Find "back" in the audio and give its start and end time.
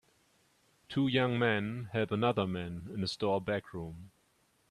3.39-3.71